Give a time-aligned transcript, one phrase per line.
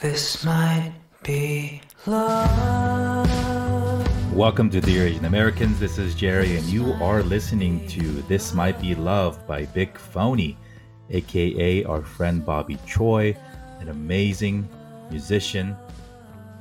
[0.00, 3.28] This might be love.
[4.34, 5.78] Welcome to Dear Asian Americans.
[5.78, 10.56] This is Jerry, and you are listening to This Might Be Love by Big Phony,
[11.10, 13.36] aka our friend Bobby Choi,
[13.80, 14.66] an amazing
[15.10, 15.76] musician,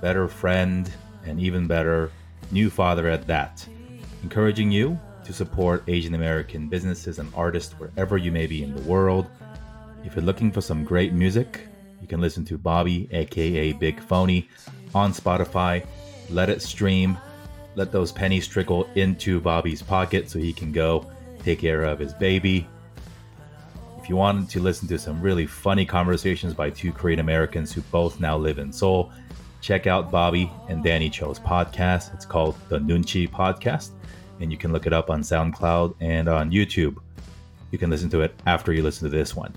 [0.02, 0.92] better friend,
[1.26, 2.12] and even better
[2.52, 3.66] new father at that.
[4.22, 8.82] Encouraging you to support Asian American businesses and artists wherever you may be in the
[8.82, 9.28] world.
[10.04, 11.69] If you're looking for some great music,
[12.02, 14.50] you can listen to Bobby, aka Big Phony,
[14.94, 15.86] on Spotify.
[16.30, 17.18] Let it stream.
[17.76, 21.10] Let those pennies trickle into Bobby's pocket so he can go
[21.44, 22.68] take care of his baby.
[24.02, 27.82] If you wanted to listen to some really funny conversations by two Korean Americans who
[27.84, 29.12] both now live in Seoul,
[29.62, 32.14] check out Bobby and Danny Cho's podcast.
[32.14, 33.92] It's called the Nunchi Podcast,
[34.40, 36.98] and you can look it up on SoundCloud and on YouTube.
[37.72, 39.54] You can listen to it after you listen to this one.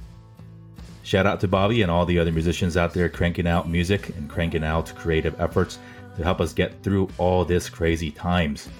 [1.13, 4.31] Shout out to Bobby and all the other musicians out there cranking out music and
[4.31, 5.79] cranking out creative efforts
[6.17, 8.71] to help us get through all this crazy times.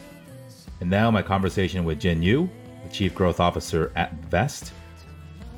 [0.81, 2.49] And now my conversation with Jin Yu,
[2.85, 4.73] the Chief Growth Officer at Vezt,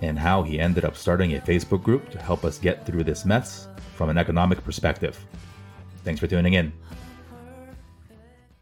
[0.03, 3.25] and how he ended up starting a Facebook group to help us get through this
[3.25, 5.17] mess from an economic perspective.
[6.03, 6.73] Thanks for tuning in.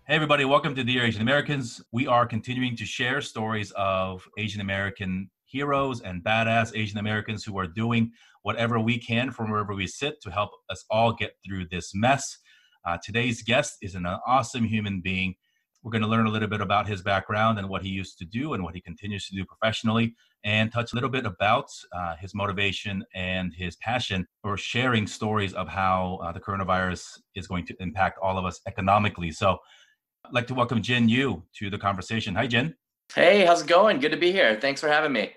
[0.06, 1.80] Hey, everybody, welcome to Dear Asian Americans.
[1.92, 7.58] We are continuing to share stories of Asian American heroes and badass Asian Americans who
[7.58, 8.10] are doing
[8.42, 12.38] whatever we can from wherever we sit to help us all get through this mess.
[12.84, 15.34] Uh, today's guest is an awesome human being.
[15.82, 18.24] We're going to learn a little bit about his background and what he used to
[18.24, 20.14] do and what he continues to do professionally,
[20.44, 25.52] and touch a little bit about uh, his motivation and his passion for sharing stories
[25.54, 29.30] of how uh, the coronavirus is going to impact all of us economically.
[29.30, 29.58] So,
[30.24, 32.36] I'd like to welcome Jin Yu to the conversation.
[32.36, 32.74] Hi, Jin.
[33.12, 33.98] Hey, how's it going?
[33.98, 34.58] Good to be here.
[34.60, 35.32] Thanks for having me.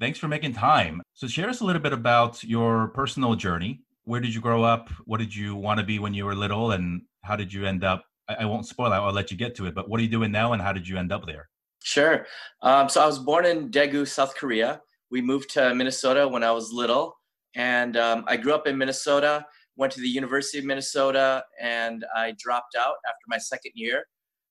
[0.00, 1.02] Thanks for making time.
[1.14, 3.80] So, share us a little bit about your personal journey.
[4.04, 4.90] Where did you grow up?
[5.06, 6.70] What did you want to be when you were little?
[6.70, 8.04] And how did you end up?
[8.28, 9.74] I, I won't spoil it, I'll let you get to it.
[9.74, 11.48] But what are you doing now and how did you end up there?
[11.82, 12.26] Sure.
[12.62, 14.80] Um, so, I was born in Daegu, South Korea.
[15.10, 17.18] We moved to Minnesota when I was little.
[17.56, 19.44] And um, I grew up in Minnesota,
[19.76, 24.04] went to the University of Minnesota, and I dropped out after my second year.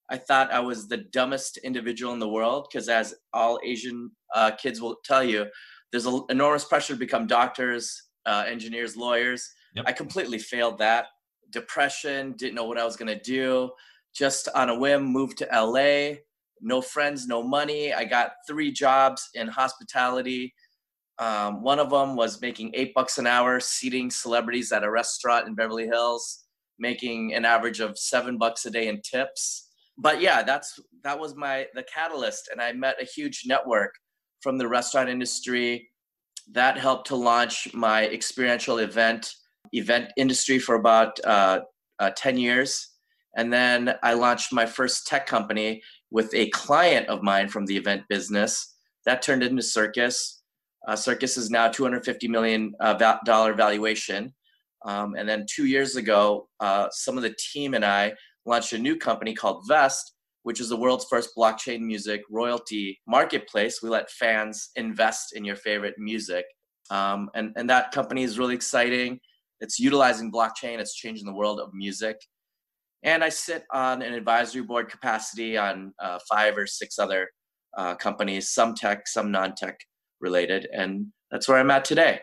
[0.10, 4.52] I thought I was the dumbest individual in the world because, as all Asian uh,
[4.52, 5.46] kids will tell you,
[5.92, 9.50] there's an enormous pressure to become doctors, uh, engineers, lawyers.
[9.76, 9.86] Yep.
[9.88, 11.08] I completely failed that.
[11.50, 13.72] Depression, didn't know what I was going to do.
[14.16, 16.18] Just on a whim, moved to LA.
[16.62, 17.94] No friends, no money.
[17.94, 20.54] I got three jobs in hospitality.
[21.20, 25.48] Um, one of them was making eight bucks an hour, seating celebrities at a restaurant
[25.48, 26.46] in Beverly Hills,
[26.80, 29.67] making an average of seven bucks a day in tips
[29.98, 33.94] but yeah, that's that was my the catalyst, and I met a huge network
[34.42, 35.90] from the restaurant industry
[36.52, 39.34] that helped to launch my experiential event
[39.74, 41.60] event industry for about uh,
[42.00, 42.90] uh, 10 years.
[43.36, 47.76] And then i launched my first tech company with a client of mine from the
[47.76, 48.76] event business.
[49.06, 50.42] That turned into circus.
[50.88, 54.34] Uh, circus is now 250 million uh, dollar valuation.
[54.86, 58.14] Um, and then two years ago uh, some of the team and i
[58.48, 60.14] launched a new company called Vezt,
[60.44, 63.82] which is the world's first blockchain music royalty marketplace.
[63.84, 66.46] We let fans invest in your favorite music.
[66.90, 69.20] Um, and, and that company is really exciting.
[69.60, 72.18] It's utilizing blockchain, it's changing the world of music.
[73.04, 77.30] And I sit on an advisory board capacity on uh, five or six other
[77.78, 79.78] uh, companies, some tech, some non tech
[80.22, 80.68] related.
[80.74, 82.22] And that's where I'm at today.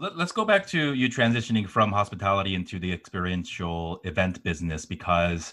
[0.00, 5.52] Let, us go back to you transitioning from hospitality into the experiential event business because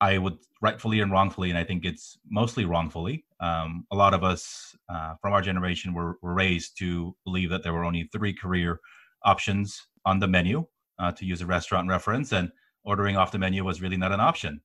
[0.00, 3.24] I would rightfully and wrongfully, and I think it's mostly wrongfully.
[3.40, 7.64] Um, a lot of us uh, from our generation were, were, raised to believe that
[7.64, 8.78] there were only three career
[9.24, 10.64] options on the menu,
[11.00, 12.52] uh, to use a restaurant reference, and
[12.84, 14.60] ordering off the menu was really not an option.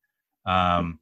[0.46, 1.00] Um,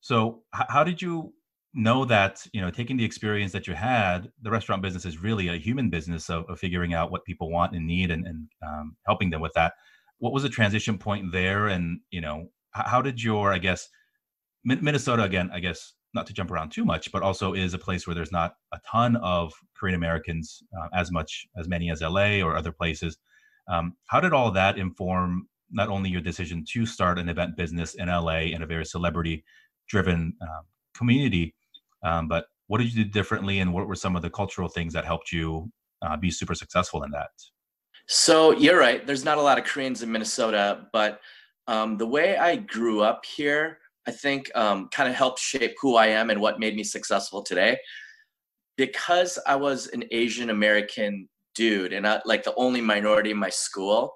[0.00, 1.34] so, h- how did you
[1.76, 5.48] know that you know taking the experience that you had the restaurant business is really
[5.48, 8.96] a human business of, of figuring out what people want and need and, and um,
[9.06, 9.74] helping them with that.
[10.18, 11.68] What was the transition point there?
[11.68, 12.48] And you know
[12.84, 13.88] how did your i guess
[14.64, 18.06] minnesota again i guess not to jump around too much but also is a place
[18.06, 22.40] where there's not a ton of korean americans uh, as much as many as la
[22.40, 23.18] or other places.
[23.68, 27.94] Um, how did all that inform not only your decision to start an event business
[27.94, 29.44] in la in a very celebrity
[29.88, 30.62] driven uh,
[30.94, 31.54] community
[32.06, 34.92] um, but what did you do differently, and what were some of the cultural things
[34.92, 35.70] that helped you
[36.02, 37.30] uh, be super successful in that?
[38.08, 39.04] So you're right.
[39.06, 41.20] There's not a lot of Koreans in Minnesota, but
[41.66, 45.96] um, the way I grew up here, I think, um, kind of helped shape who
[45.96, 47.76] I am and what made me successful today.
[48.76, 53.50] Because I was an Asian American dude and I, like the only minority in my
[53.50, 54.14] school,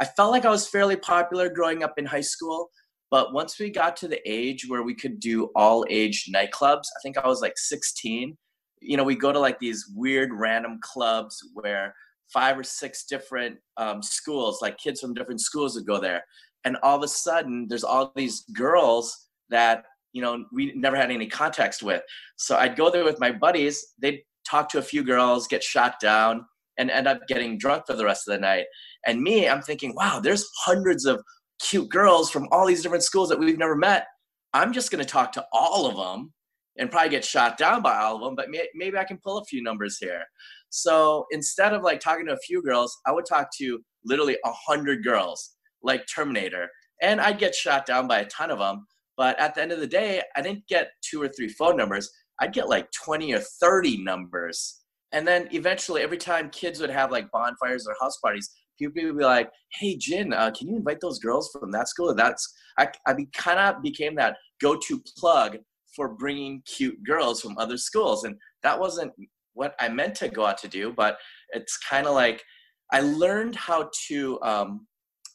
[0.00, 2.70] I felt like I was fairly popular growing up in high school.
[3.10, 7.00] But once we got to the age where we could do all age nightclubs, I
[7.02, 8.36] think I was like 16.
[8.80, 11.94] You know, we go to like these weird random clubs where
[12.32, 16.22] five or six different um, schools, like kids from different schools would go there.
[16.64, 21.10] And all of a sudden, there's all these girls that, you know, we never had
[21.10, 22.02] any context with.
[22.36, 23.94] So I'd go there with my buddies.
[23.98, 26.44] They'd talk to a few girls, get shot down,
[26.78, 28.66] and end up getting drunk for the rest of the night.
[29.06, 31.22] And me, I'm thinking, wow, there's hundreds of
[31.58, 34.06] cute girls from all these different schools that we've never met.
[34.54, 36.32] I'm just going to talk to all of them
[36.78, 39.38] and probably get shot down by all of them, but may, maybe I can pull
[39.38, 40.22] a few numbers here.
[40.70, 44.52] So instead of like talking to a few girls, I would talk to literally a
[44.52, 46.68] hundred girls, like Terminator,
[47.02, 48.86] and I'd get shot down by a ton of them.
[49.16, 52.08] But at the end of the day, I didn't get two or three phone numbers.
[52.40, 54.80] I'd get like 20 or 30 numbers.
[55.12, 59.18] And then eventually, every time kids would have like bonfires or house parties, people would
[59.18, 62.88] be like, "Hey, Jin, uh, can you invite those girls from that school?" That's I,
[63.06, 65.58] I be, kind of became that go-to plug
[65.96, 69.12] for bringing cute girls from other schools, and that wasn't
[69.54, 71.18] what I meant to go out to do, but
[71.50, 72.42] it's kind of like
[72.92, 74.86] I learned how to um,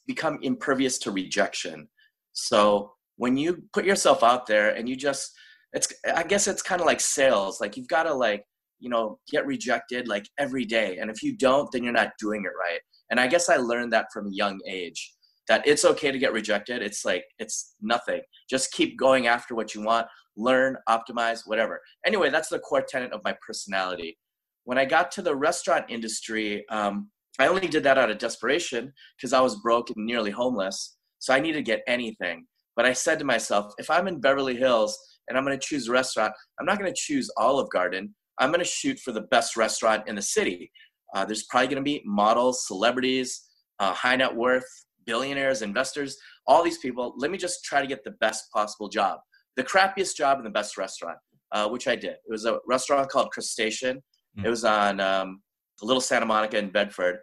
[0.07, 1.87] become impervious to rejection.
[2.31, 5.31] So when you put yourself out there and you just,
[5.73, 7.59] it's I guess it's kind of like sales.
[7.61, 8.45] Like you've got to like
[8.83, 12.43] you know get rejected like every day, and if you don't, then you're not doing
[12.43, 12.79] it right.
[13.09, 15.13] And I guess I learned that from a young age
[15.47, 16.81] that it's okay to get rejected.
[16.81, 18.21] It's like it's nothing.
[18.49, 21.81] Just keep going after what you want learn, optimize, whatever.
[22.05, 24.17] Anyway, that's the core tenet of my personality.
[24.65, 27.09] When I got to the restaurant industry, um,
[27.39, 30.97] I only did that out of desperation because I was broke and nearly homeless.
[31.19, 32.45] So I needed to get anything.
[32.75, 34.97] But I said to myself, if I'm in Beverly Hills
[35.27, 38.13] and I'm going to choose a restaurant, I'm not going to choose Olive Garden.
[38.39, 40.71] I'm going to shoot for the best restaurant in the city.
[41.13, 43.43] Uh, there's probably going to be models, celebrities,
[43.79, 44.65] uh, high net worth,
[45.05, 47.13] billionaires, investors, all these people.
[47.17, 49.19] Let me just try to get the best possible job
[49.55, 51.17] the crappiest job in the best restaurant,
[51.51, 52.13] uh, which I did.
[52.13, 54.01] It was a restaurant called Crustacean.
[54.37, 54.45] Mm.
[54.45, 55.41] It was on um,
[55.81, 57.17] Little Santa Monica in Bedford.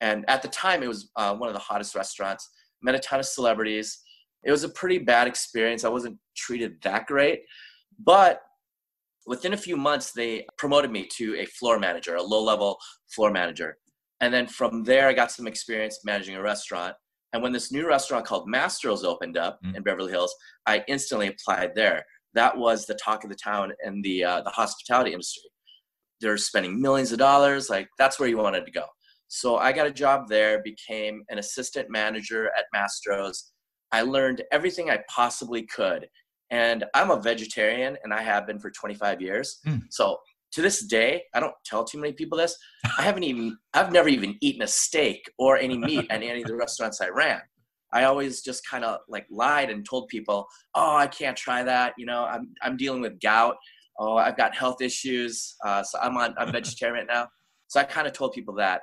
[0.00, 2.48] And at the time, it was uh, one of the hottest restaurants.
[2.82, 4.00] Met a ton of celebrities.
[4.44, 5.84] It was a pretty bad experience.
[5.84, 7.40] I wasn't treated that great.
[7.98, 8.40] But
[9.26, 12.78] within a few months, they promoted me to a floor manager, a low level
[13.08, 13.76] floor manager.
[14.20, 16.94] And then from there, I got some experience managing a restaurant.
[17.32, 19.76] And when this new restaurant called Mastro's opened up mm.
[19.76, 20.34] in Beverly Hills,
[20.66, 22.04] I instantly applied there.
[22.34, 25.50] That was the talk of the town in the uh, the hospitality industry.
[26.20, 27.68] They're spending millions of dollars.
[27.68, 28.86] Like that's where you wanted to go.
[29.28, 33.52] So I got a job there, became an assistant manager at Mastro's.
[33.90, 36.06] I learned everything I possibly could.
[36.50, 39.58] And I'm a vegetarian and I have been for 25 years.
[39.66, 39.82] Mm.
[39.90, 40.18] So
[40.52, 42.56] to this day, I don't tell too many people this.
[42.98, 46.48] I haven't even, I've never even eaten a steak or any meat at any of
[46.48, 47.40] the restaurants I ran.
[47.94, 51.94] I always just kind of like lied and told people, "Oh, I can't try that.
[51.96, 53.56] You know, I'm I'm dealing with gout.
[54.00, 55.54] Oh, I've got health issues.
[55.64, 57.28] Uh, so I'm on I'm vegetarian now."
[57.68, 58.82] So I kind of told people that.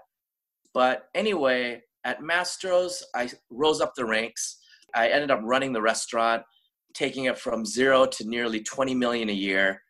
[0.74, 4.58] But anyway, at Mastro's, I rose up the ranks.
[4.96, 6.44] I ended up running the restaurant,
[6.94, 9.82] taking it from zero to nearly 20 million a year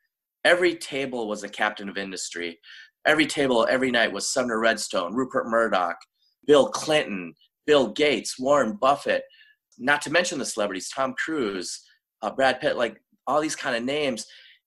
[0.44, 2.60] every table was a captain of industry.
[3.06, 5.98] Every table, every night was Sumner Redstone, Rupert Murdoch,
[6.46, 7.34] Bill Clinton,
[7.66, 9.24] Bill Gates, Warren Buffett,
[9.78, 11.82] not to mention the celebrities, Tom Cruise,
[12.22, 12.98] uh, Brad Pitt, like
[13.28, 14.26] all these kind of names.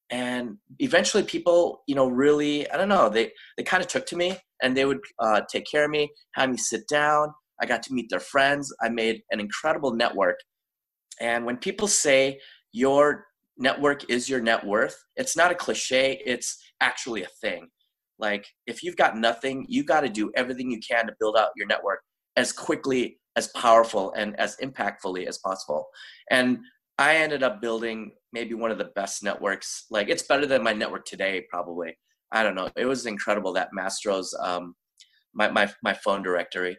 [0.09, 4.17] And eventually people, you know, really, I don't know, they, they kind of took to
[4.17, 7.33] me and they would uh, take care of me, have me sit down.
[7.61, 8.73] I got to meet their friends.
[8.81, 10.37] I made an incredible network.
[11.19, 12.39] And when people say
[12.71, 13.25] your
[13.57, 17.67] network is your net worth it's not a cliche it's actually a thing.
[18.19, 21.49] Like if you've got nothing you got to do everything you can to build out
[21.55, 22.01] your network
[22.35, 25.87] as quickly as powerful and as impactfully as possible.
[26.31, 26.59] And
[26.97, 29.85] i ended up building maybe one of the best networks.
[29.89, 31.97] Like it's better than my network today probably.
[32.31, 32.69] I don't know.
[32.75, 34.75] It was incredible that mastro's um,
[35.33, 36.77] my, my, my phone directory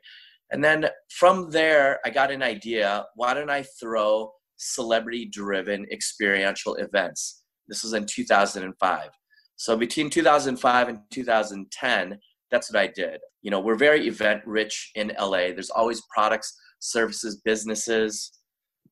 [0.50, 6.74] and then from there i got an idea why don't i throw celebrity driven experiential
[6.76, 7.42] events.
[7.68, 9.10] This was in 2005.
[9.56, 12.18] So between 2005 and 2010,
[12.50, 13.20] that's what I did.
[13.42, 15.52] You know, we're very event rich in LA.
[15.52, 18.32] There's always products, services, businesses,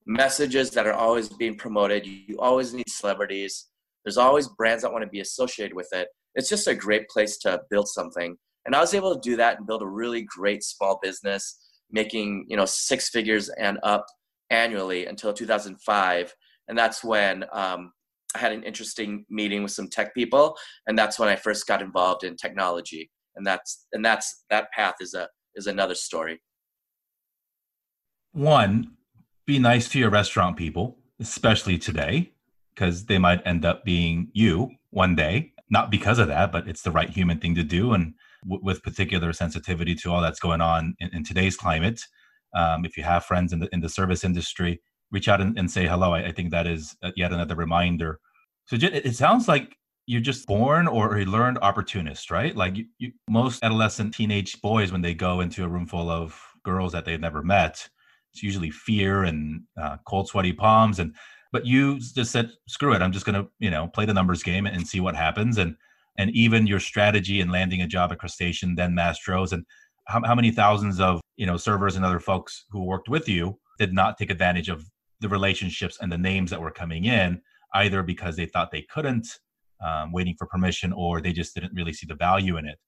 [0.06, 2.06] messages that are always being promoted.
[2.06, 3.68] You always need celebrities.
[4.04, 6.08] There's always brands that want to be associated with it.
[6.34, 8.36] It's just a great place to build something.
[8.66, 11.58] And I was able to do that and build a really great small business,
[11.90, 14.06] making, you know, six figures and up
[14.50, 16.34] annually until 2005
[16.68, 17.90] and that's when um,
[18.36, 20.54] i had an interesting meeting with some tech people
[20.86, 24.96] and that's when i first got involved in technology and that's and that's that path
[25.00, 26.38] is a is another story
[28.34, 28.96] one,
[29.46, 32.32] be nice to your restaurant people, especially today,
[32.74, 35.52] because they might end up being you one day.
[35.70, 37.92] Not because of that, but it's the right human thing to do.
[37.92, 38.14] And
[38.46, 42.00] w- with particular sensitivity to all that's going on in, in today's climate,
[42.54, 45.70] um, if you have friends in the in the service industry, reach out and, and
[45.70, 46.12] say hello.
[46.12, 48.20] I, I, think that is uh, yet another reminder.
[48.66, 52.54] So it sounds like you're just born or a learned opportunist, right?
[52.54, 56.38] Like you, you, most adolescent teenage boys, when they go into a room full of
[56.64, 57.88] girls that they've never met,
[58.32, 60.98] it's usually fear and uh, cold, sweaty palms.
[60.98, 61.14] And
[61.52, 64.66] but you just said, screw it, I'm just gonna you know play the numbers game
[64.66, 65.58] and see what happens.
[65.58, 65.76] And
[66.18, 69.64] and even your strategy in landing a job at Crustacean, then Mastro's, and
[70.06, 73.58] how, how many thousands of you know servers and other folks who worked with you
[73.78, 74.84] did not take advantage of
[75.20, 77.40] the relationships and the names that were coming in,
[77.74, 79.26] either because they thought they couldn't,
[79.84, 82.78] um, waiting for permission, or they just didn't really see the value in it.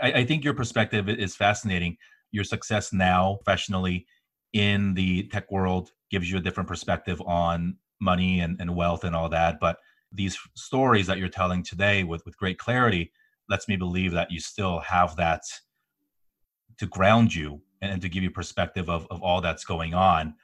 [0.00, 1.96] I, I think your perspective is fascinating.
[2.30, 4.06] Your success now professionally
[4.52, 9.14] in the tech world gives you a different perspective on money and, and wealth and
[9.14, 9.58] all that.
[9.60, 9.76] But
[10.12, 13.12] these stories that you're telling today with, with great clarity
[13.48, 15.42] lets me believe that you still have that
[16.78, 20.34] to ground you and to give you perspective of, of all that's going on.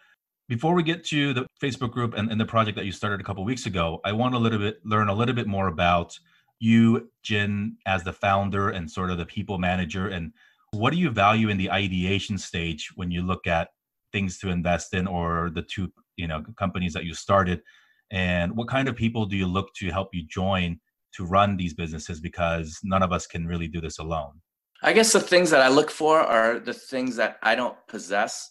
[0.49, 3.25] Before we get to the Facebook group and, and the project that you started a
[3.25, 6.19] couple weeks ago, I want a little bit learn a little bit more about
[6.59, 10.33] you, Jin, as the founder and sort of the people manager, and
[10.73, 13.69] what do you value in the ideation stage when you look at
[14.11, 17.63] things to invest in or the two you know companies that you started,
[18.11, 20.81] and what kind of people do you look to help you join
[21.15, 24.41] to run these businesses because none of us can really do this alone.
[24.83, 28.51] I guess the things that I look for are the things that I don't possess.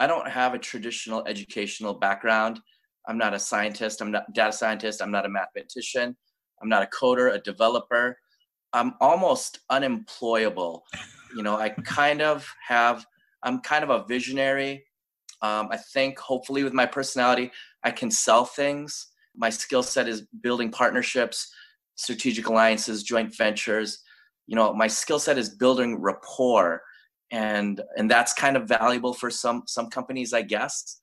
[0.00, 2.60] I don't have a traditional educational background.
[3.06, 4.00] I'm not a scientist.
[4.00, 5.00] I'm not a data scientist.
[5.00, 6.16] I'm not a mathematician.
[6.60, 8.18] I'm not a coder, a developer.
[8.72, 10.82] I'm almost unemployable.
[11.36, 13.06] You know, I kind of have,
[13.42, 14.84] I'm kind of a visionary.
[15.40, 17.52] Um, I think hopefully with my personality,
[17.84, 19.08] I can sell things.
[19.36, 21.52] My skill set is building partnerships,
[21.96, 24.02] strategic alliances, joint ventures.
[24.46, 26.82] You know my skill set is building rapport
[27.30, 31.00] and and that's kind of valuable for some some companies i guess.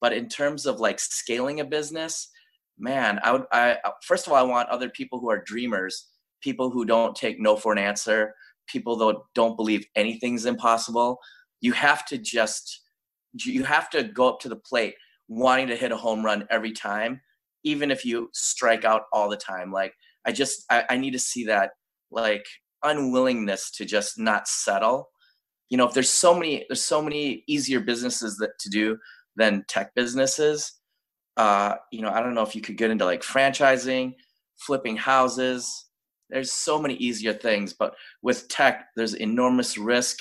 [0.00, 2.28] But in terms of like scaling a business
[2.78, 6.08] man i would i first of all i want other people who are dreamers
[6.42, 8.34] people who don't take no for an answer
[8.66, 11.18] people that don't believe anything's impossible.
[11.60, 12.82] You have to just
[13.34, 14.94] you have to go up to the plate
[15.28, 17.20] wanting to hit a home run every time
[17.64, 19.72] even if you strike out all the time.
[19.72, 19.94] Like
[20.26, 21.70] i just i, I need to see that
[22.10, 22.46] like
[22.82, 25.08] unwillingness to just not settle.
[25.70, 28.98] You know if there's so many there's so many easier businesses that to do
[29.36, 30.74] than tech businesses
[31.36, 34.14] uh you know i don't know if you could get into like franchising
[34.56, 35.86] flipping houses.
[36.30, 40.20] There's so many easier things but with tech there's enormous risk.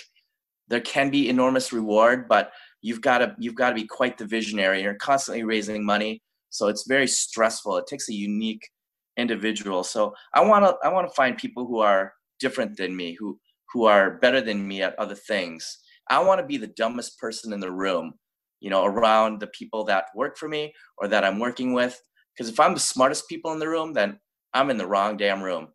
[0.69, 2.51] There can be enormous reward but
[2.83, 6.21] you've got to you've got to be quite the visionary you're constantly raising money
[6.51, 8.69] so it's very stressful it takes a unique
[9.17, 12.13] individual so i want to i want to find people who are
[12.43, 13.39] different than me, who
[13.71, 15.79] who are better than me at other things.
[16.09, 18.13] I want to be the dumbest person in the room,
[18.59, 21.99] you know, around the people that work for me or that I'm working with.
[22.35, 24.19] Because if I'm the smartest people in the room, then
[24.53, 25.69] I'm in the wrong damn room.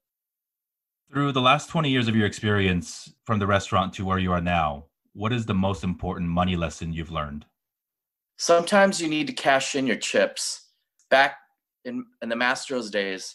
[1.10, 4.42] Through the last 20 years of your experience from the restaurant to where you are
[4.42, 4.84] now,
[5.18, 7.44] what is the most important money lesson you've learned?
[8.36, 10.68] Sometimes you need to cash in your chips.
[11.10, 11.38] Back
[11.84, 13.34] in, in the Mastro's days,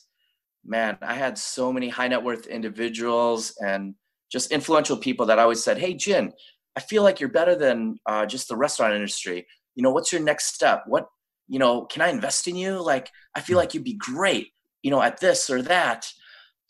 [0.63, 3.95] man, I had so many high net worth individuals and
[4.31, 6.31] just influential people that always said, Hey, Jin,
[6.77, 9.45] I feel like you're better than uh, just the restaurant industry.
[9.75, 10.83] You know, what's your next step?
[10.87, 11.07] What,
[11.49, 12.81] you know, can I invest in you?
[12.81, 16.09] Like, I feel like you'd be great, you know, at this or that.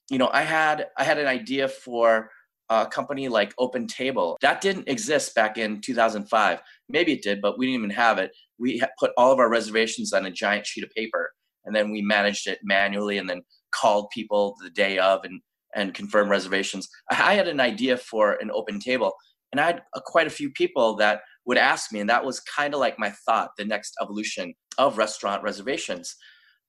[0.09, 2.31] You know, I had I had an idea for
[2.69, 6.59] a company like Open Table that didn't exist back in 2005.
[6.89, 8.31] Maybe it did, but we didn't even have it.
[8.57, 11.31] We put all of our reservations on a giant sheet of paper,
[11.65, 13.41] and then we managed it manually, and then
[13.73, 15.41] called people the day of and
[15.75, 16.87] and confirmed reservations.
[17.09, 19.13] I had an idea for an open table,
[19.51, 22.73] and I had quite a few people that would ask me, and that was kind
[22.73, 26.15] of like my thought, the next evolution of restaurant reservations.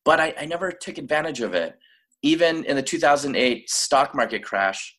[0.04, 1.76] But I, I never took advantage of it.
[2.22, 4.96] Even in the 2008 stock market crash,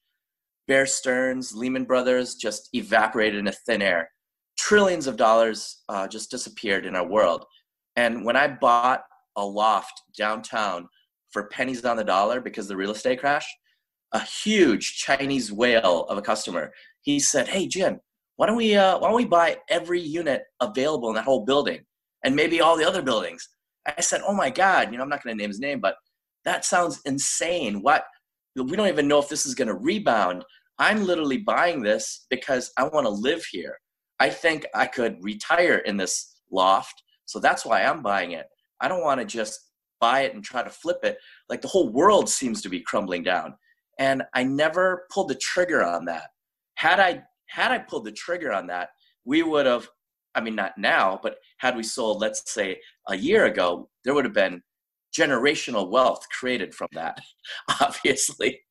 [0.68, 4.10] Bear Stearns, Lehman Brothers just evaporated into thin air.
[4.58, 7.46] Trillions of dollars uh, just disappeared in our world.
[7.96, 9.04] And when I bought
[9.36, 10.88] a loft downtown
[11.32, 13.46] for pennies on the dollar because the real estate crash,
[14.14, 16.72] a huge Chinese whale of a customer.
[17.02, 18.00] He said, "Hey Jim,
[18.38, 21.82] why don't we uh, why don't we buy every unit available in that whole building
[22.24, 23.50] and maybe all the other buildings?"
[23.86, 25.96] I said, "Oh my God, you know I'm not going to name his name, but
[26.46, 27.82] that sounds insane.
[27.82, 28.06] What
[28.56, 30.44] we don't even know if this is going to rebound.
[30.80, 33.78] I'm literally buying this because I want to live here.
[34.20, 37.04] I think I could retire in this loft.
[37.26, 38.46] So that's why I'm buying it.
[38.82, 39.60] I don't want to just
[40.00, 41.18] buy it and try to flip it.
[41.50, 43.56] Like the whole world seems to be crumbling down.
[44.00, 46.30] And I never pulled the trigger on that.
[46.76, 48.90] Had I had I pulled the trigger on that,
[49.24, 49.88] we would have
[50.34, 54.26] I mean not now, but had we sold let's say a year ago, there would
[54.26, 54.62] have been
[55.16, 57.20] generational wealth created from that,
[57.82, 58.62] obviously.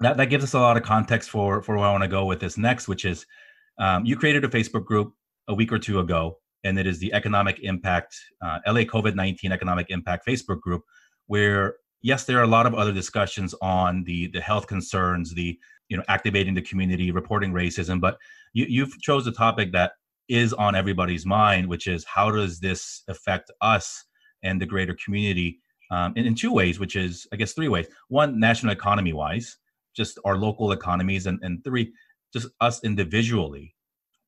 [0.00, 2.24] That that gives us a lot of context for for where I want to go
[2.24, 3.26] with this next, which is
[3.78, 5.12] um, you created a Facebook group
[5.48, 9.52] a week or two ago, and it is the Economic Impact uh, LA COVID nineteen
[9.52, 10.82] Economic Impact Facebook group,
[11.26, 15.56] where yes, there are a lot of other discussions on the the health concerns, the
[15.88, 18.18] you know activating the community, reporting racism, but
[18.54, 19.92] you, you've chose a topic that
[20.28, 24.04] is on everybody's mind, which is how does this affect us
[24.42, 27.86] and the greater community um, in, in two ways, which is I guess three ways.
[28.08, 29.56] One, national economy wise,
[29.94, 31.92] just our local economies, and, and three,
[32.32, 33.74] just us individually.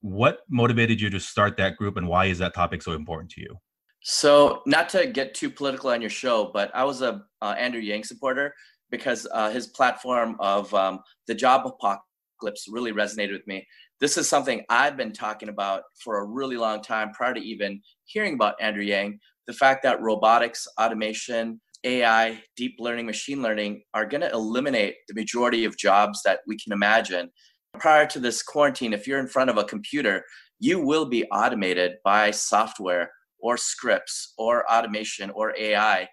[0.00, 3.40] What motivated you to start that group, and why is that topic so important to
[3.40, 3.58] you?
[4.02, 7.80] So, not to get too political on your show, but I was a uh, Andrew
[7.80, 8.54] Yang supporter
[8.90, 13.66] because uh, his platform of um, the job apocalypse really resonated with me.
[14.00, 17.80] This is something I've been talking about for a really long time prior to even
[18.04, 19.20] hearing about Andrew Yang.
[19.46, 25.14] The fact that robotics, automation, AI, deep learning, machine learning are going to eliminate the
[25.14, 27.30] majority of jobs that we can imagine.
[27.78, 30.24] Prior to this quarantine, if you're in front of a computer,
[30.60, 36.08] you will be automated by software or scripts or automation or AI.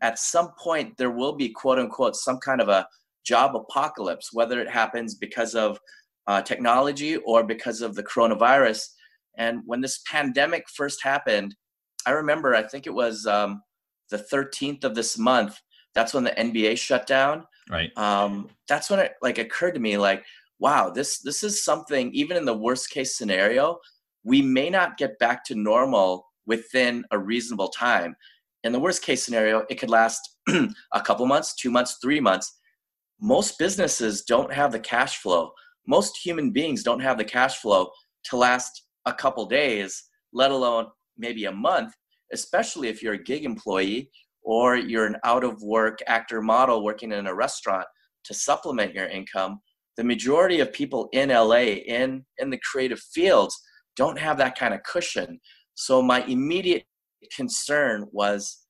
[0.00, 2.88] At some point, there will be, quote unquote, some kind of a
[3.24, 5.78] job apocalypse, whether it happens because of
[6.26, 8.88] uh, technology or because of the coronavirus.
[9.38, 11.54] And when this pandemic first happened,
[12.06, 13.62] I remember, I think it was um,
[14.10, 15.60] the 13th of this month.
[15.94, 17.44] That's when the NBA shut down.
[17.70, 17.96] Right.
[17.96, 20.24] Um, that's when it like occurred to me, like,
[20.58, 22.12] wow, this this is something.
[22.12, 23.78] Even in the worst case scenario,
[24.24, 28.16] we may not get back to normal within a reasonable time.
[28.64, 32.58] In the worst case scenario, it could last a couple months, two months, three months.
[33.20, 35.52] Most businesses don't have the cash flow.
[35.86, 37.90] Most human beings don't have the cash flow
[38.24, 40.86] to last a couple days, let alone
[41.18, 41.92] maybe a month,
[42.32, 44.10] especially if you're a gig employee
[44.42, 47.86] or you're an out of work actor model working in a restaurant
[48.24, 49.60] to supplement your income.
[49.96, 53.60] The majority of people in LA in in the creative fields
[53.96, 55.40] don't have that kind of cushion.
[55.74, 56.84] So my immediate
[57.34, 58.66] concern was,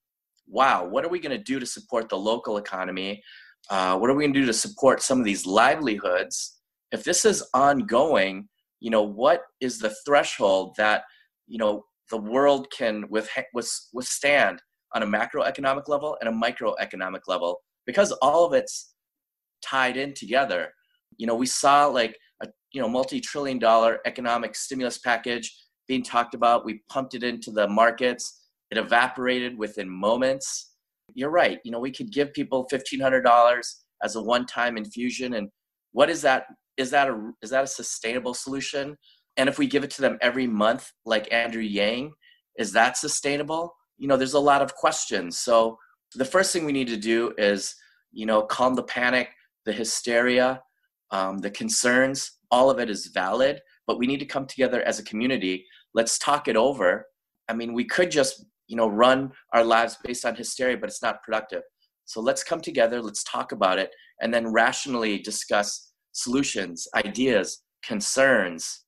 [0.47, 3.23] wow, what are we going to do to support the local economy?
[3.71, 6.61] Uh, what are we going to do to support some of these livelihoods?
[6.91, 8.49] If this is ongoing,
[8.81, 11.05] you know, what is the threshold that,
[11.47, 13.29] you know, the world can with,
[13.93, 14.63] withstand
[14.95, 18.95] on a macroeconomic level and a microeconomic level because all of it's
[19.65, 20.69] tied in together.
[21.17, 25.51] You know, we saw like a you know multi-trillion dollar economic stimulus package
[25.89, 26.67] being talked about.
[26.67, 28.47] We pumped it into the markets.
[28.71, 30.75] It evaporated within moments.
[31.15, 31.61] You're right.
[31.65, 33.61] You know, we could give people $1,500
[34.03, 35.35] as a one-time infusion.
[35.35, 35.49] And
[35.93, 36.45] what is that?
[36.77, 38.97] Is that a, is that a sustainable solution?
[39.37, 42.13] And if we give it to them every month, like Andrew Yang,
[42.59, 43.75] is that sustainable?
[43.99, 45.39] You know, there's a lot of questions.
[45.39, 45.79] So
[46.15, 47.75] the first thing we need to do is,
[48.13, 49.29] you know, calm the panic,
[49.65, 50.63] the hysteria,
[51.11, 52.39] um, the concerns.
[52.51, 56.19] All of it is valid, but we need to come together as a community let's
[56.19, 57.07] talk it over
[57.49, 61.03] i mean we could just you know run our lives based on hysteria but it's
[61.03, 61.63] not productive
[62.05, 63.91] so let's come together let's talk about it
[64.21, 68.85] and then rationally discuss solutions ideas concerns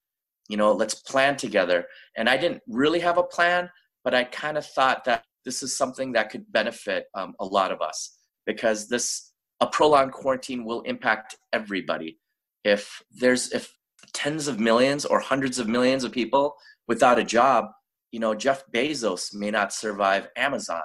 [0.49, 3.69] you know let's plan together and i didn't really have a plan
[4.03, 7.71] but i kind of thought that this is something that could benefit um, a lot
[7.71, 12.19] of us because this a prolonged quarantine will impact everybody
[12.65, 13.73] if there's if
[14.13, 16.55] tens of millions or hundreds of millions of people
[16.89, 17.67] without a job,
[18.13, 20.83] you know, Jeff Bezos may not survive Amazon.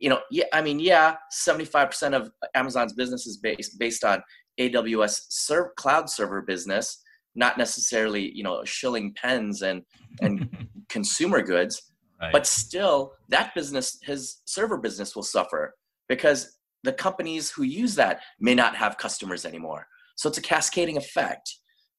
[0.00, 4.22] You know, yeah, I mean, yeah, 75% of Amazon's business is based based on
[4.60, 7.00] AWS cloud server business,
[7.34, 9.82] not necessarily, you know, shilling pens and
[10.20, 11.90] and consumer goods.
[12.20, 12.32] Right.
[12.32, 15.74] But still, that business, his server business will suffer
[16.08, 19.86] because the companies who use that may not have customers anymore.
[20.16, 21.50] So it's a cascading effect.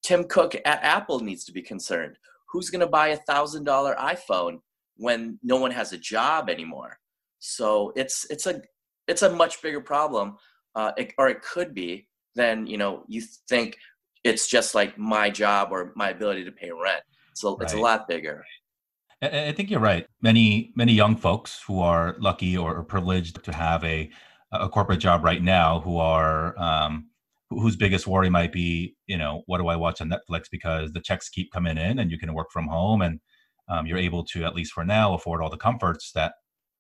[0.04, 2.18] Tim Cook at Apple needs to be concerned
[2.56, 4.60] who's going to buy a thousand dollar iphone
[4.96, 6.98] when no one has a job anymore
[7.40, 8.62] so it's it's a
[9.10, 10.38] it's a much bigger problem
[10.76, 13.78] uh, it, or it could be than you know you think
[14.26, 17.64] it's just like my job or my ability to pay rent so right.
[17.64, 18.44] it's a lot bigger
[19.22, 20.06] I think you're right.
[20.22, 24.12] Many many young folks who are lucky or privileged to have a
[24.52, 27.08] a corporate job right now, who are um,
[27.50, 31.02] whose biggest worry might be, you know, what do I watch on Netflix because the
[31.02, 33.20] checks keep coming in and you can work from home and
[33.70, 36.34] um, you're able to, at least for now, afford all the comforts that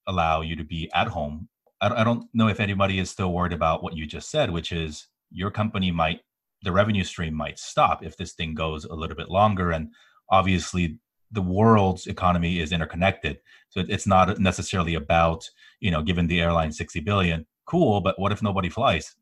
[0.07, 1.47] allow you to be at home.
[1.81, 4.71] I, I don't know if anybody is still worried about what you just said, which
[4.71, 6.21] is your company might,
[6.65, 9.71] the revenue stream might stop if this thing goes a little bit longer.
[9.71, 9.91] And
[10.29, 10.99] obviously,
[11.31, 13.39] the world's economy is interconnected.
[13.69, 15.49] So it's not necessarily about,
[15.79, 17.45] you know, giving the airline 60 billion.
[17.65, 19.15] Cool, but what if nobody flies?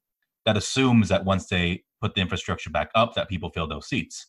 [0.46, 4.28] that assumes that once they put the infrastructure back up that people fill those seats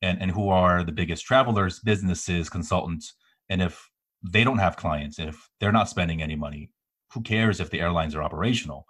[0.00, 3.14] and and who are the biggest travelers businesses consultants
[3.48, 3.90] and if
[4.22, 6.70] they don't have clients if they're not spending any money
[7.12, 8.86] who cares if the airlines are operational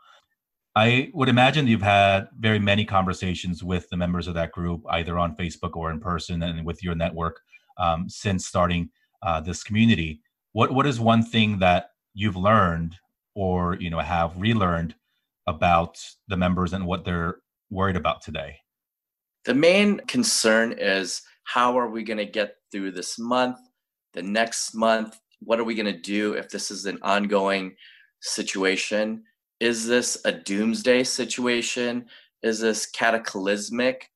[0.77, 5.19] i would imagine you've had very many conversations with the members of that group either
[5.19, 7.41] on facebook or in person and with your network
[7.79, 8.91] um, since starting
[9.23, 10.21] uh, this community
[10.53, 12.97] what what is one thing that you've learned
[13.35, 14.95] or you know have relearned
[15.47, 17.39] about the members and what they're
[17.71, 18.59] worried about today?
[19.45, 23.59] The main concern is how are we going to get through this month,
[24.13, 25.19] the next month?
[25.41, 27.75] What are we going to do if this is an ongoing
[28.21, 29.25] situation?
[29.63, 32.07] Is this a doomsday situation?
[32.43, 34.11] Is this cataclysmic?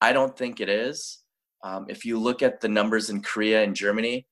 [0.00, 1.18] I don't think it is.
[1.62, 4.26] Um, if you look at the numbers in Korea and Germany,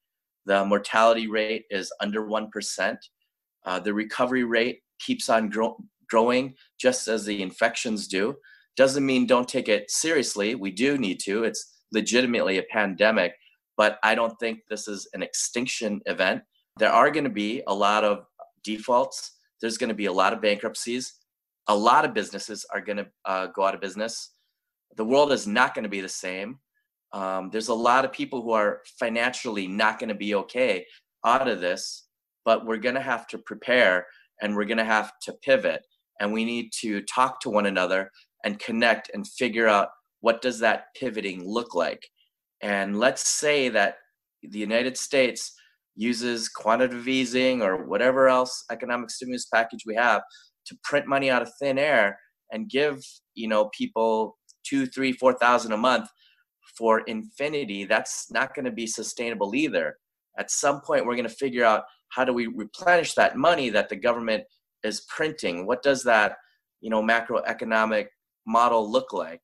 [0.47, 2.97] the mortality rate is under 1%.
[3.67, 5.77] Uh, the recovery rate keeps on grow-
[6.09, 8.35] growing just as the infections do.
[8.75, 10.55] Doesn't mean don't take it seriously.
[10.55, 11.45] We do need to.
[11.45, 13.35] It's legitimately a pandemic,
[13.77, 16.41] but I don't think this is an extinction event.
[16.79, 18.25] There are going to be a lot of
[18.63, 19.34] defaults.
[19.65, 21.15] There's going to be a lot of bankruptcies.
[21.69, 24.33] A lot of businesses are going to uh, go out of business.
[24.99, 26.59] The world is not going to be the same.
[27.15, 30.85] Um, there's a lot of people who are financially not going to be okay
[31.25, 32.09] out of this,
[32.45, 34.07] but we're going to have to prepare
[34.43, 35.81] and we're going to have to pivot
[36.21, 38.11] and we need to talk to one another
[38.45, 39.89] and connect and figure out
[40.21, 42.07] what does that pivoting look like
[42.61, 43.97] and let's say that
[44.43, 45.55] the united states
[45.97, 50.23] uses quantitative easing or whatever else economic stimulus package we have
[50.67, 52.19] to print money out of thin air
[52.53, 53.01] and give
[53.35, 56.09] you know people two three four thousand a month
[56.77, 59.97] for infinity that's not going to be sustainable either.
[60.39, 63.89] At some point we're going to figure out how do we replenish that money that
[63.89, 64.45] the government
[64.83, 65.67] is printing?
[65.67, 66.37] What does that
[66.81, 68.07] you know macroeconomic
[68.47, 69.43] model look like?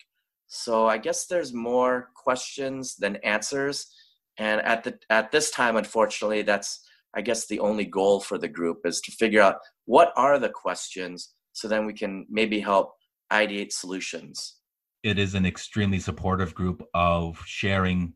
[0.53, 3.87] So i guess there's more questions than answers
[4.41, 6.81] and at the at this time unfortunately that's
[7.15, 10.49] i guess the only goal for the group is to figure out what are the
[10.49, 12.95] questions so then we can maybe help
[13.33, 14.57] ideate solutions.
[15.03, 18.15] It is an extremely supportive group of sharing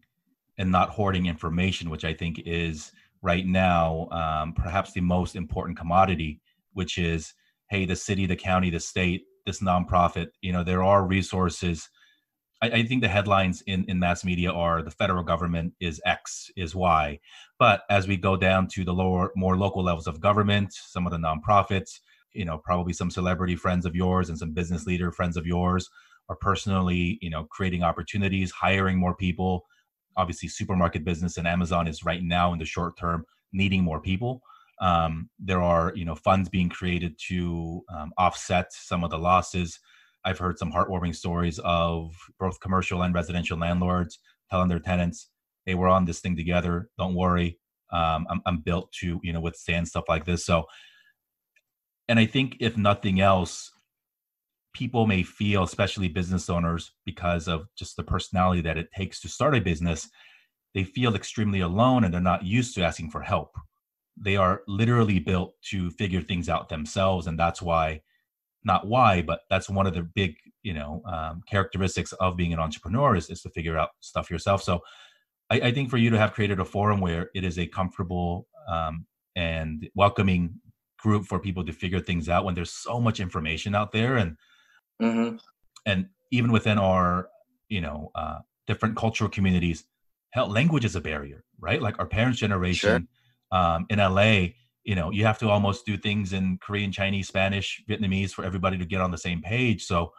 [0.59, 5.77] and not hoarding information which i think is right now um, perhaps the most important
[5.77, 6.41] commodity
[6.75, 7.35] which is
[7.71, 11.89] hey the city the county the state this nonprofit you know there are resources
[12.65, 16.51] I, I, think the headlines in, in mass media are the federal government is x
[16.57, 17.21] is y.
[17.59, 21.13] But as we go down to the lower more local levels of government some of
[21.13, 22.01] the nonprofits
[22.33, 25.91] you know probably some celebrity friends of yours and some business leader friends of yours
[26.29, 29.67] are personally you know creating opportunities hiring more people.
[30.17, 34.43] Obviously supermarket business and amazon is right now in the short term needing more people.
[34.81, 39.79] Um, there are you know funds being created to um, offset some of the losses.
[40.25, 44.19] I've heard some heartwarming stories of both commercial and residential landlords
[44.51, 45.31] telling their tenants,
[45.67, 46.91] "Hey, we're on this thing together.
[46.99, 47.59] Don't worry.
[47.93, 50.65] Um, I'm, I'm built to you know withstand stuff like this." So,
[52.09, 53.71] and I think if nothing else,
[54.75, 59.29] people may feel, especially business owners, because of just the personality that it takes to
[59.29, 60.09] start a business,
[60.75, 63.51] they feel extremely alone and they're not used to asking for help
[64.17, 68.01] they are literally built to figure things out themselves and that's why
[68.65, 72.59] not why but that's one of the big you know um, characteristics of being an
[72.59, 74.63] entrepreneur is, is to figure out stuff yourself.
[74.63, 74.81] So
[75.51, 78.47] I, I, think for you to have created a forum where it is a comfortable
[78.69, 80.61] um, and welcoming
[80.99, 84.37] group for people to figure things out when there's so much information out there and
[85.03, 85.37] mm-hmm.
[85.85, 87.29] and even within our
[87.69, 89.85] you know uh, different cultural communities
[90.31, 91.81] hell language is a barrier right?
[91.81, 93.09] Like our parents generation sure
[93.55, 94.49] um, in LA,
[94.85, 98.79] you know, you have to almost do things in Korean, Chinese, Spanish, Vietnamese for everybody
[98.79, 99.85] to get on the same page.
[99.85, 100.13] So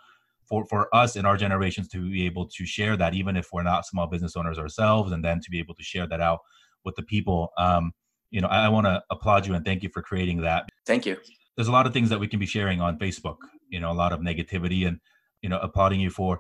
[0.50, 3.64] for, for us in our generations to be able to share that, even if we're
[3.64, 6.40] not small business owners ourselves, and then to be able to share that out
[6.84, 7.94] with the people, um,
[8.32, 10.68] you know, I, I want to applaud you and thank you for creating that.
[10.86, 11.18] Thank you.
[11.56, 13.38] There's a lot of things that we can be sharing on Facebook,
[13.70, 15.00] you know, a lot of negativity and,
[15.42, 16.40] you know, applauding you for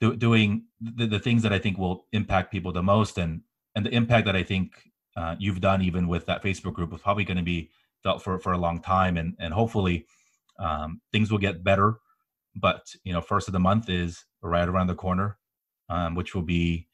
[0.00, 3.40] do, doing the, the things that I think will impact people the most and,
[3.74, 4.72] and the impact that I think
[5.16, 7.70] uh, you've done even with that Facebook group is probably going to be
[8.02, 9.16] felt for, for a long time.
[9.16, 10.06] And, and hopefully
[10.58, 11.98] um, things will get better
[12.54, 15.38] but you know, first of the month is right around the corner,
[15.88, 16.88] um, which will be,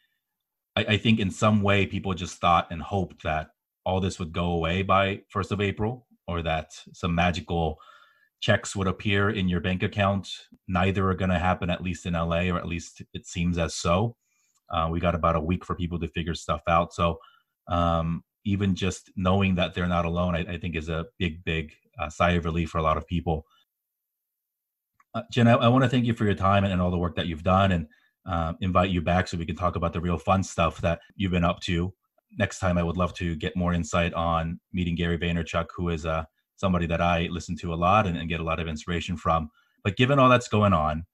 [0.77, 3.51] I, I think, in some way, people just thought and hoped that
[3.85, 7.79] all this would go away by first of April, or that some magical
[8.41, 10.29] checks would appear in your bank account.
[10.69, 13.75] Neither are going to happen, at least in LA, or at least it seems as
[13.75, 14.17] so.
[14.71, 16.93] Uh, we got about a week for people to figure stuff out.
[16.93, 17.19] So
[17.69, 21.73] um, even just knowing that they're not alone, I, I think is a big, big
[21.99, 23.45] uh, sigh of relief for a lot of people.
[25.15, 26.99] Uh, Jin, I, I want to thank you for your time and, and, all the
[26.99, 27.87] work that you've done and
[28.27, 31.33] uh, invite you back so we can talk about the real fun stuff that you've
[31.33, 31.93] been up to.
[32.37, 36.05] Next time, I would love to get more insight on meeting Gary Vaynerchuk, who is
[36.05, 36.25] uh,
[36.57, 39.49] somebody that I listen to a lot and, and, get a lot of inspiration from.
[39.83, 41.05] But given all that's going on,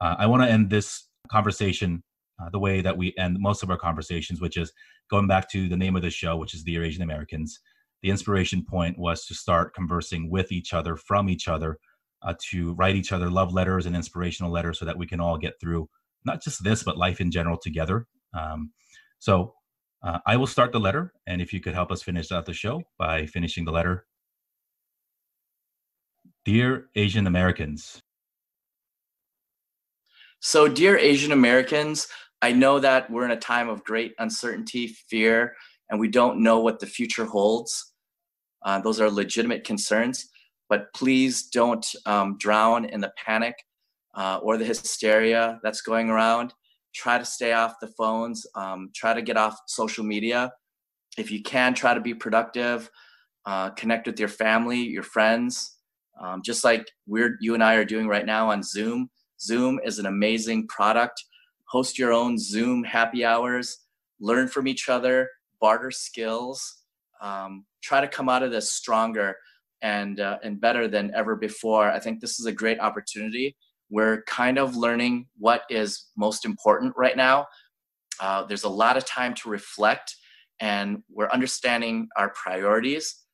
[0.00, 2.04] uh, I want to end this conversation
[2.40, 4.72] uh, the way that we end most of our conversations, which is
[5.10, 7.60] going back to the name of the show, which is the Asian Americans.
[8.02, 11.78] The inspiration point was to start conversing with each other, from each other,
[12.22, 15.36] uh, to write each other love letters and inspirational letters so that we can all
[15.36, 15.88] get through
[16.24, 18.06] not just this, but life in general together.
[18.38, 18.72] Um,
[19.18, 19.54] so
[20.02, 22.54] uh, I will start the letter, and if you could help us finish out the
[22.54, 24.06] show by finishing the letter.
[26.44, 28.02] Dear Asian Americans.
[30.42, 32.08] So, dear Asian Americans,
[32.42, 35.54] I know that we're in a time of great uncertainty, fear,
[35.90, 37.92] and we don't know what the future holds.
[38.64, 40.28] Uh, those are legitimate concerns,
[40.68, 43.54] but please don't um, drown in the panic
[44.14, 46.54] uh, or the hysteria that's going around.
[46.94, 50.52] Try to stay off the phones, um, try to get off social media.
[51.18, 52.90] If you can, try to be productive,
[53.46, 55.78] uh, connect with your family, your friends,
[56.20, 59.10] um, just like we're you and I are doing right now on Zoom.
[59.40, 61.22] Zoom is an amazing product
[61.70, 63.78] host your own Zoom happy hours,
[64.18, 65.30] learn from each other,
[65.60, 66.82] barter skills,
[67.22, 69.36] um, try to come out of this stronger
[69.82, 71.90] and uh, and better than ever before.
[71.90, 73.56] I think this is a great opportunity.
[73.88, 77.46] We're kind of learning what is most important right now.
[78.18, 80.16] Uh, there's a lot of time to reflect,
[80.60, 83.24] and we're understanding our priorities.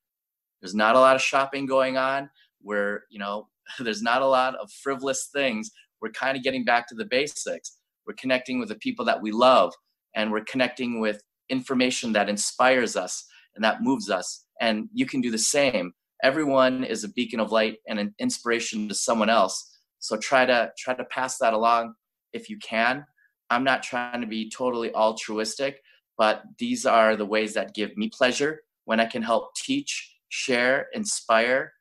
[0.61, 2.29] There's not a lot of shopping going on.
[2.63, 5.71] We're you know there's not a lot of frivolous things.
[6.03, 7.76] We're kind of getting back to the basics
[8.07, 9.73] we're connecting with the people that we love
[10.15, 15.21] and we're connecting with information that inspires us and that moves us and you can
[15.21, 15.93] do the same.
[16.23, 19.79] Everyone is a beacon of light and an inspiration to someone else.
[19.99, 21.95] So try to try to pass that along
[22.33, 23.05] if you can.
[23.51, 25.81] I'm not trying to be totally altruistic
[26.19, 30.87] but these are the ways that give me pleasure when i can help teach share
[30.93, 31.73] inspire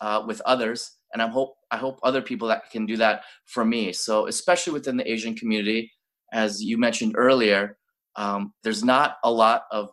[0.00, 3.62] uh, with others and I'm hope I hope other people that can do that for
[3.62, 3.92] me.
[3.92, 5.92] So especially within the Asian community,
[6.32, 7.76] as you mentioned earlier,
[8.16, 9.90] um, there's not a lot of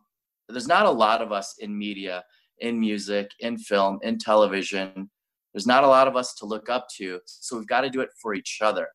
[0.47, 2.23] there's not a lot of us in media,
[2.59, 5.09] in music, in film, in television.
[5.53, 7.99] There's not a lot of us to look up to, so we've got to do
[7.99, 8.87] it for each other.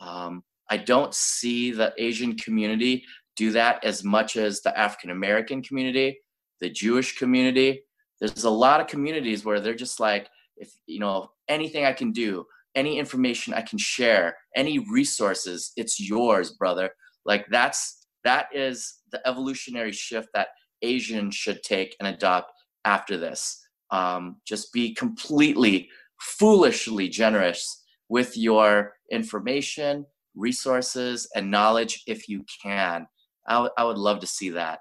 [0.00, 3.04] Um, I don't see the Asian community
[3.36, 6.18] do that as much as the African American community,
[6.62, 7.82] the Jewish community.
[8.20, 12.12] There's a lot of communities where they're just like, if you know anything I can
[12.12, 16.90] do, any information I can share, any resources, it's yours, brother.
[17.24, 20.48] Like that's that is the evolutionary shift that
[20.82, 22.52] Asians should take and adopt
[22.84, 23.60] after this.
[23.90, 25.88] Um, just be completely
[26.18, 33.06] foolishly generous with your information, resources, and knowledge if you can.
[33.46, 34.80] I, w- I would love to see that.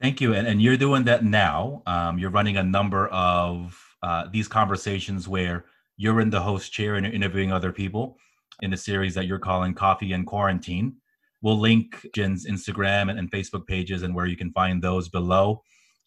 [0.00, 0.34] Thank you.
[0.34, 1.82] And, and you're doing that now.
[1.86, 5.64] Um, you're running a number of uh, these conversations where
[5.96, 8.16] you're in the host chair and you're interviewing other people
[8.62, 10.96] in a series that you're calling Coffee and Quarantine.
[11.42, 15.62] We'll link Jin's Instagram and, and Facebook pages and where you can find those below.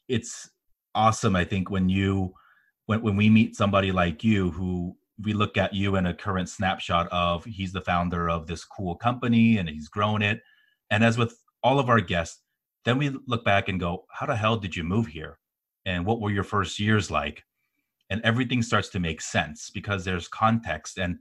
[0.07, 0.49] It's
[0.95, 2.33] awesome, I think, when you
[2.87, 6.49] when when we meet somebody like you who we look at you in a current
[6.49, 10.41] snapshot of he's the founder of this cool company and he's grown it.
[10.89, 12.41] And as with all of our guests,
[12.85, 15.37] then we look back and go, how the hell did you move here?
[15.85, 17.43] And what were your first years like?
[18.09, 20.97] And everything starts to make sense because there's context.
[20.97, 21.19] And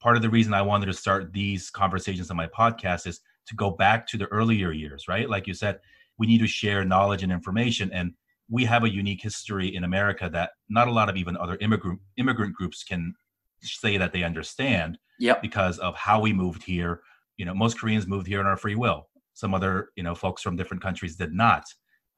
[0.00, 3.54] part of the reason i wanted to start these conversations on my podcast is to
[3.54, 5.28] go back to the earlier years right?
[5.28, 5.78] Like you said
[6.18, 7.90] we need to share knowledge and information.
[7.92, 8.12] And
[8.48, 12.00] we have a unique history in america that not a lot of even other immigrant
[12.16, 13.14] immigrant groups can
[13.62, 15.42] say that they understand yep.
[15.42, 17.02] because of how we moved here.
[17.36, 19.08] You know most koreans moved here on our free will.
[19.34, 21.64] Some other you know folks from different countries did not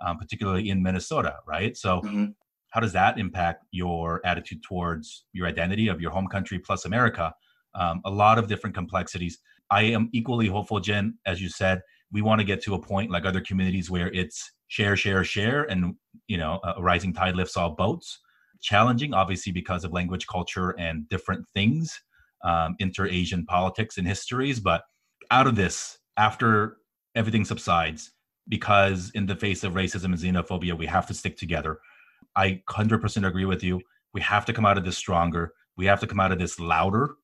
[0.05, 1.77] um, particularly in minnesota right?
[1.77, 2.25] So mm-hmm
[2.73, 7.33] how does that impact your attitude towards your identity of your home country plus America?
[7.75, 9.39] Um, a lot of different complexities.
[9.71, 11.81] I am equally hopeful, Jin, as you said,
[12.11, 15.65] we want to get to a point like other communities where it's share, share, share,
[15.71, 15.95] and
[16.27, 18.19] you know, a rising tide lifts all boats.
[18.61, 21.99] Challenging, obviously, because of language, culture, and different things.
[22.45, 24.61] um, inter Asian politics and histories.
[24.61, 24.83] But
[25.31, 26.77] out of this, after
[27.15, 28.13] everything subsides,
[28.49, 31.79] because in the face of racism and xenophobia, we have to stick together.
[32.37, 33.81] I 100% agree with you.
[34.15, 35.53] We have to come out of this stronger.
[35.77, 37.17] We have to come out of this louder.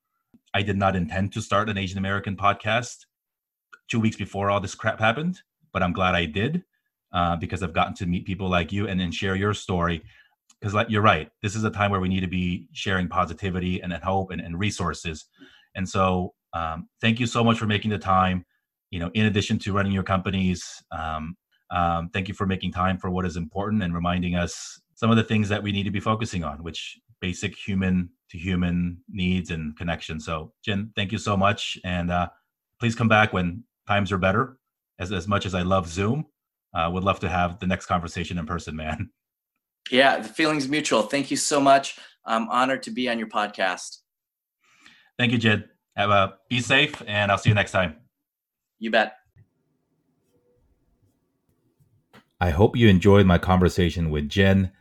[0.55, 3.07] I did not intend to start an Asian American podcast
[3.88, 5.40] two weeks before all this crap happened,
[5.73, 6.62] but I'm glad I did
[7.12, 10.03] uh, because I've gotten to meet people like you and then share your story.
[10.61, 13.81] Because like, you're right, this is a time where we need to be sharing positivity
[13.81, 15.27] and, hope and, and resources.
[15.75, 18.44] And so, um, thank you so much for making the time.
[18.90, 21.37] You know, in addition to running your companies, um,
[21.71, 25.17] um, thank you for making time for what is important and reminding us some of
[25.17, 29.53] the things that we need to be focusing on, which basic human to human needs
[29.53, 30.19] and connection.
[30.19, 32.31] So, Jin, thank you so much, and uh,
[32.81, 34.59] please come back when times are better.
[34.99, 36.27] As as much as I love Zoom,
[36.75, 39.11] uh, would love to have the next conversation in person, man.
[39.91, 41.01] Yeah, the feeling's mutual.
[41.01, 41.99] Thank you so much.
[42.27, 44.01] I'm honored to be on your podcast.
[45.19, 45.65] Thank you, Jin.
[45.97, 47.97] Have a be safe, and I'll see you next time.
[48.79, 49.15] You bet.
[52.39, 54.73] I hope you enjoyed my conversation with Jin.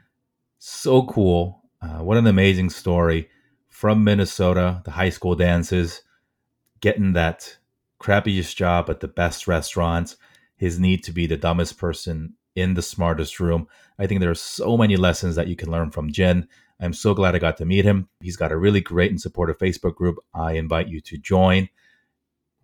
[0.59, 1.63] So cool.
[1.81, 3.29] Uh, what an amazing story
[3.69, 6.01] from Minnesota, the high school dances,
[6.81, 7.57] getting that
[8.01, 10.17] crappiest job at the best restaurants,
[10.55, 13.67] his need to be the dumbest person in the smartest room.
[13.99, 16.47] I think there are so many lessons that you can learn from Jin.
[16.79, 18.09] I'm so glad I got to meet him.
[18.19, 20.17] He's got a really great and supportive Facebook group.
[20.33, 21.69] I invite you to join.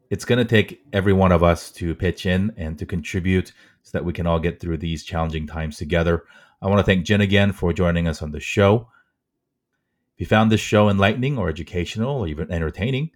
[0.10, 3.52] It's going to take every one of us to pitch in and to contribute
[3.84, 6.24] so that we can all get through these challenging times together.
[6.64, 8.88] I want to thank Jin again for joining us on the show.
[10.16, 13.12] If you found this show enlightening or educational or even entertaining,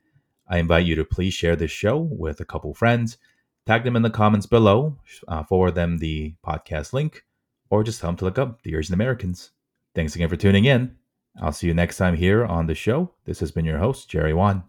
[0.50, 3.18] I invite you to please share this show with a couple friends,
[3.66, 4.98] tag them in the comments below,
[5.30, 7.24] uh, forward them the podcast link,
[7.70, 9.52] or just tell them to look up Dear Asian Americans.
[9.96, 10.98] Thanks again for tuning in.
[11.42, 13.14] I'll see you next time here on the show.
[13.24, 14.64] This has been your host, Jerry Won.